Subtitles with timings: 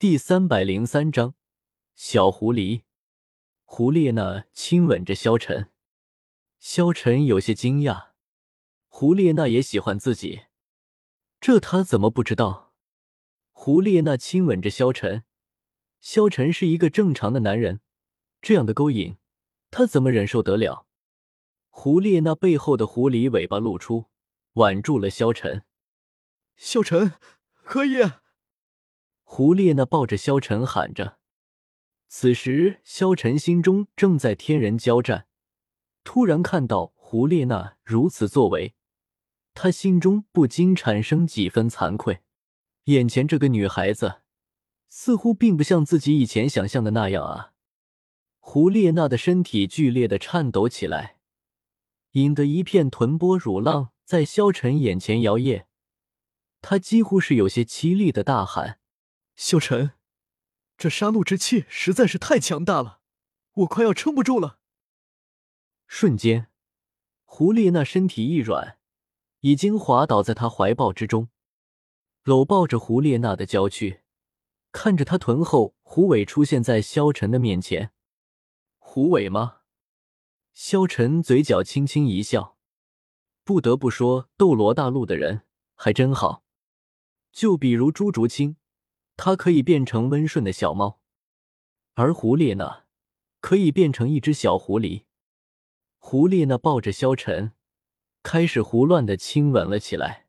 [0.00, 1.34] 第三百零三章，
[1.96, 2.82] 小狐狸。
[3.64, 5.72] 胡列娜亲吻着萧晨，
[6.60, 8.10] 萧晨有些惊讶，
[8.86, 10.42] 胡列娜也喜欢自己，
[11.40, 12.72] 这他怎么不知道？
[13.50, 15.24] 胡列娜亲吻着萧晨，
[16.00, 17.80] 萧晨是一个正常的男人，
[18.40, 19.16] 这样的勾引，
[19.72, 20.86] 他怎么忍受得了？
[21.70, 24.04] 胡列娜背后的狐狸尾巴露出，
[24.52, 25.64] 挽住了萧晨。
[26.54, 27.14] 萧晨，
[27.64, 28.08] 可以。
[29.30, 31.18] 胡列娜抱着萧晨喊着，
[32.08, 35.28] 此时萧晨心中正在天人交战。
[36.02, 38.74] 突然看到胡列娜如此作为，
[39.52, 42.22] 他心中不禁产生几分惭愧。
[42.84, 44.22] 眼前这个女孩子，
[44.88, 47.52] 似乎并不像自己以前想象的那样啊！
[48.38, 51.18] 胡列娜的身体剧烈的颤抖起来，
[52.12, 55.66] 引得一片臀波乳浪在萧晨眼前摇曳，
[56.62, 58.77] 他几乎是有些凄厉的大喊。
[59.40, 59.92] 萧晨，
[60.76, 63.00] 这杀戮之气实在是太强大了，
[63.52, 64.58] 我快要撑不住了。
[65.86, 66.50] 瞬间，
[67.24, 68.80] 胡列娜身体一软，
[69.38, 71.28] 已经滑倒在他怀抱之中，
[72.24, 74.02] 搂抱着胡列娜的娇躯，
[74.72, 77.92] 看着她臀后胡伟出现在萧晨的面前。
[78.78, 79.60] 胡伟吗？
[80.52, 82.58] 萧晨嘴角轻轻一笑，
[83.44, 86.42] 不得不说，斗罗大陆的人还真好，
[87.30, 88.56] 就比如朱竹清。
[89.18, 91.00] 它可以变成温顺的小猫，
[91.94, 92.84] 而胡列娜
[93.40, 95.06] 可以变成一只小狐狸。
[95.98, 97.52] 胡列娜抱着萧晨，
[98.22, 100.28] 开始胡乱的亲吻了起来。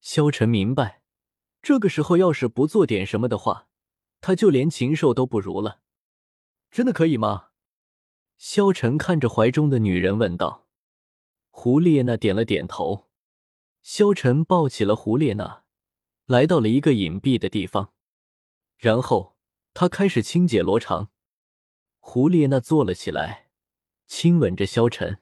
[0.00, 1.02] 萧晨明白，
[1.60, 3.68] 这个时候要是不做点什么的话，
[4.22, 5.82] 他就连禽兽都不如了。
[6.70, 7.50] 真的可以吗？
[8.38, 10.66] 萧晨看着怀中的女人问道。
[11.50, 13.10] 胡列娜点了点头。
[13.82, 15.64] 萧晨抱起了胡列娜，
[16.24, 17.92] 来到了一个隐蔽的地方。
[18.78, 19.36] 然后
[19.74, 21.10] 他开始清解罗肠，
[21.98, 23.50] 胡列娜坐了起来，
[24.06, 25.18] 亲吻着萧晨。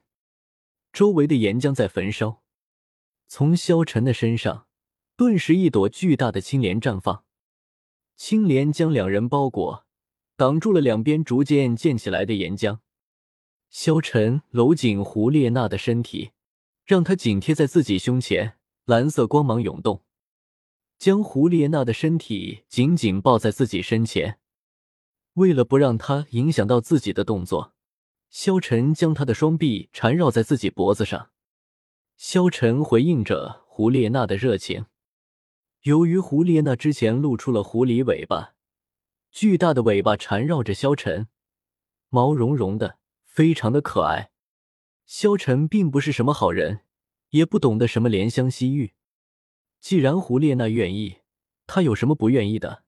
[0.93, 2.43] 周围的岩浆在焚烧，
[3.27, 4.67] 从萧晨的身上，
[5.15, 7.25] 顿时一朵巨大的青莲绽放，
[8.15, 9.87] 青莲将两人包裹，
[10.35, 12.79] 挡住了两边逐渐溅起来的岩浆。
[13.71, 16.31] 萧晨搂紧胡列娜的身体，
[16.85, 20.03] 让她紧贴在自己胸前，蓝色光芒涌动。
[20.97, 24.39] 将胡列娜的身体紧紧抱在自己身前，
[25.33, 27.73] 为了不让她影响到自己的动作，
[28.29, 31.29] 萧晨将她的双臂缠绕在自己脖子上。
[32.15, 34.87] 萧晨回应着胡列娜的热情。
[35.83, 38.55] 由于胡列娜之前露出了狐狸尾巴，
[39.31, 41.27] 巨大的尾巴缠绕着萧晨，
[42.09, 44.31] 毛茸茸的，非常的可爱。
[45.05, 46.81] 萧晨并不是什么好人，
[47.29, 48.95] 也不懂得什么怜香惜玉。
[49.79, 51.19] 既然胡列娜愿意，
[51.65, 52.83] 她有什么不愿意的？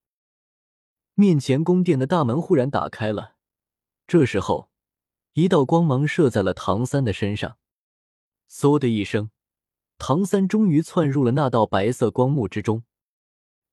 [1.16, 3.36] 面前宫殿的大门忽然打开了，
[4.08, 4.70] 这时候，
[5.34, 7.58] 一道光芒射在了唐三的身上，
[8.50, 9.32] 嗖的一声，
[9.98, 12.84] 唐三终于窜入了那道白色光幕之中。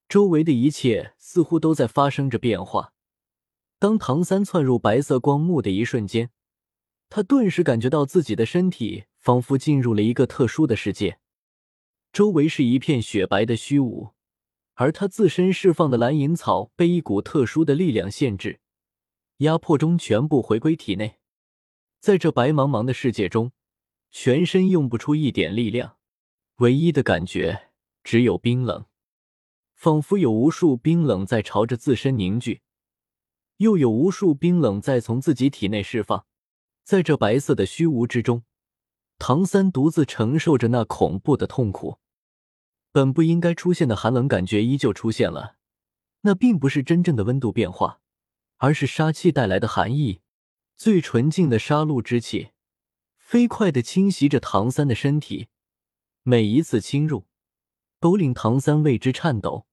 [0.08, 2.92] 周围的一切似乎都在发生着变化。
[3.78, 6.30] 当唐三窜入白色光幕的一瞬间，
[7.08, 11.18] 他顿时感觉到自己的身体仿佛进入了一个特殊的世界。
[12.16, 14.14] 周围是一片雪白的虚无，
[14.72, 18.60] 而他自身释放的蓝银草被一股特殊的力量限制，
[19.40, 21.18] 压迫中全部回归体内。
[22.00, 23.52] 在这白茫茫的世界中，
[24.10, 25.98] 全身用不出一点力量，
[26.60, 27.68] 唯一的感觉
[28.02, 28.86] 只有冰冷，
[29.74, 32.62] 仿佛有无数冰冷在朝着自身凝聚，
[33.58, 36.24] 又有无数冰冷在从自己体内释放。
[36.82, 38.42] 在这白色的虚无之中，
[39.18, 41.98] 唐三独自承受着那恐怖的痛苦。
[42.96, 45.56] 本不应该出现的寒冷感觉依旧出现了，
[46.22, 48.00] 那并不是真正的温度变化，
[48.56, 50.22] 而是杀气带来的寒意。
[50.78, 52.52] 最纯净的杀戮之气，
[53.18, 55.48] 飞快的侵袭着唐三的身体，
[56.22, 57.26] 每一次侵入，
[58.00, 59.66] 都令唐三为之颤抖。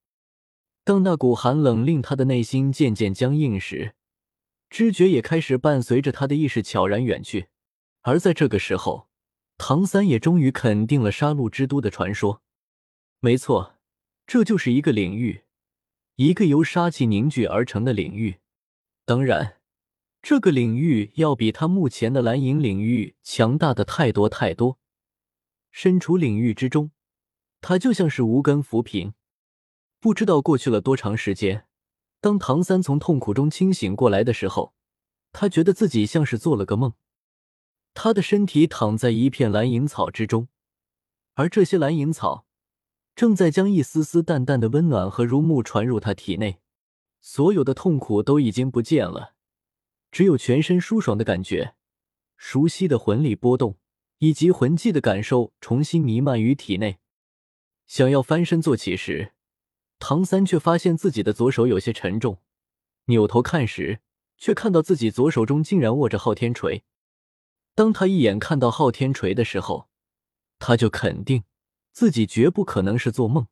[0.83, 3.95] 当那股寒冷令他的内心渐渐僵硬时，
[4.69, 7.47] 知觉也开始伴随着他的意识悄然远去。
[8.01, 9.07] 而在这个时候，
[9.57, 12.42] 唐三也终于肯定了杀戮之都的传说。
[13.25, 13.77] 没错，
[14.27, 15.43] 这就是一个领域，
[16.17, 18.39] 一个由杀气凝聚而成的领域。
[19.05, 19.61] 当然，
[20.21, 24.77] 这个领域要比他目前的蓝银领域强大的太多太多。
[25.71, 26.91] 身处领域之中，
[27.61, 29.13] 他就像是无根浮萍。
[30.01, 31.65] 不知道过去了多长时间，
[32.19, 34.73] 当唐三从痛苦中清醒过来的时候，
[35.31, 36.91] 他觉得自己像是做了个梦。
[37.93, 40.49] 他的身体躺在一片蓝银草之中，
[41.35, 42.45] 而这些蓝银草。
[43.15, 46.59] 正在将一丝丝淡淡的温暖和如沐传入他体内，
[47.21, 49.35] 所有的痛苦都已经不见了，
[50.11, 51.75] 只有全身舒爽的感觉，
[52.37, 53.77] 熟悉的魂力波动
[54.17, 56.97] 以及魂技的感受重新弥漫于体内。
[57.85, 59.33] 想要翻身坐起时，
[59.99, 62.39] 唐三却发现自己的左手有些沉重，
[63.05, 63.99] 扭头看时，
[64.37, 66.83] 却看到自己左手中竟然握着昊天锤。
[67.75, 69.87] 当他一眼看到昊天锤的时候，
[70.57, 71.43] 他就肯定
[71.93, 73.47] 自己绝不可能是做梦。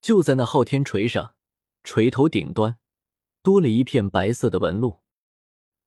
[0.00, 1.36] 就在那昊天锤上，
[1.84, 2.78] 锤头顶端。
[3.42, 5.02] 多了一片白色的纹路，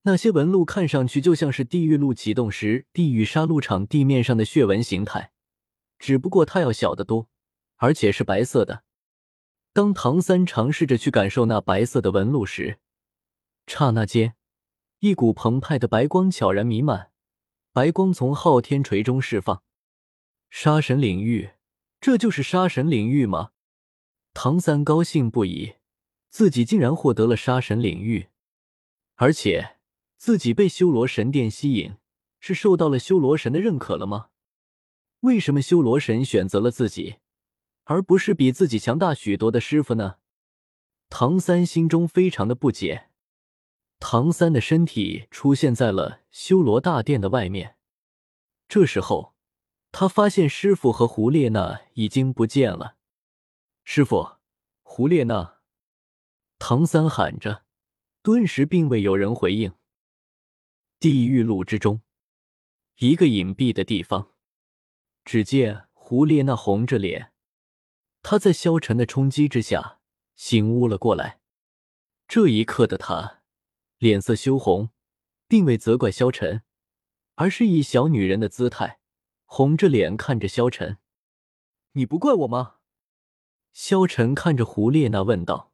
[0.04, 5.32] 那些纹路看上去就像是地狱路启动时地狱杀戮场地面上的血纹形态，
[5.98, 7.30] 只不过它要小得多，
[7.78, 8.84] 而且是白色的。
[9.74, 12.78] 当唐三尝试着去感受那白色的纹路时，
[13.66, 14.36] 刹那间，
[15.00, 17.12] 一股澎湃的白光悄然弥漫，
[17.74, 19.64] 白光从昊天锤中释放。
[20.52, 21.50] 杀神领域，
[22.00, 23.52] 这就是杀神领域吗？
[24.34, 25.76] 唐三高兴不已。
[26.30, 28.28] 自己竟然获得了杀神领域，
[29.16, 29.78] 而且
[30.18, 31.96] 自己被修罗神殿吸引，
[32.40, 34.30] 是受到了修罗神的认可了吗？
[35.22, 37.16] 为什么修罗神选择了自己，
[37.86, 40.18] 而不是比自己强大许多的师傅呢？
[41.10, 43.10] 唐三心中非常的不解。
[43.98, 47.78] 唐三的身体出现在了修罗大殿的外面，
[48.68, 49.34] 这时候
[50.00, 52.98] 他发现师傅和胡列娜已经不见了。
[53.84, 54.34] 师傅，
[54.84, 55.58] 胡列娜。
[56.60, 57.66] 唐三喊着，
[58.22, 59.74] 顿时并未有人回应。
[61.00, 62.04] 地狱路之中，
[62.98, 64.36] 一个隐蔽的地方，
[65.26, 67.34] 只见胡列娜红着脸，
[68.22, 70.00] 她在萧晨的冲击之下
[70.36, 71.40] 醒悟了过来。
[72.28, 73.42] 这一刻的她
[73.98, 74.92] 脸色羞红，
[75.48, 76.62] 并未责怪萧晨，
[77.34, 78.97] 而是以小女人的姿态，
[79.50, 80.98] 红着脸看着萧晨
[81.94, 82.76] ：“你不怪我吗？”
[83.74, 85.74] 萧晨看着胡列娜问道。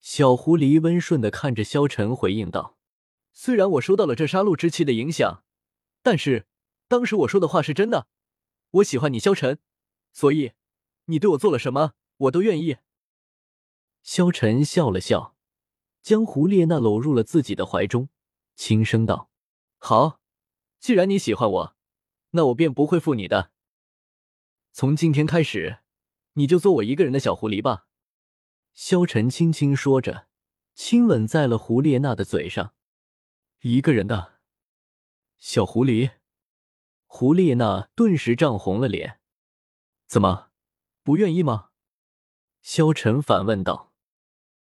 [0.00, 2.76] 小狐狸温顺的看着萧晨，回应道
[3.32, 5.44] ：“虽然我受到了这杀戮之气的影响，
[6.02, 6.46] 但是
[6.88, 8.08] 当时我说的话是真的。
[8.72, 9.60] 我喜欢你，萧晨，
[10.12, 10.52] 所以
[11.06, 12.78] 你对我做了什么，我都愿意。”
[14.02, 15.36] 萧晨笑了笑，
[16.02, 18.08] 将胡列娜搂入了自己的怀中，
[18.56, 19.30] 轻声道
[19.78, 20.20] ：“好，
[20.80, 21.76] 既然你喜欢我，
[22.30, 23.50] 那我便不会负你的。
[24.72, 25.78] 从今天开始，
[26.34, 27.86] 你就做我一个人的小狐狸吧。”
[28.72, 30.28] 萧晨轻轻说着，
[30.74, 32.74] 亲吻在了胡列娜的嘴上。
[33.60, 34.40] 一个人的
[35.36, 36.12] 小狐狸，
[37.06, 39.20] 胡列娜顿时涨红了脸。
[40.06, 40.50] 怎么，
[41.02, 41.70] 不愿意吗？
[42.62, 43.89] 萧晨反问道。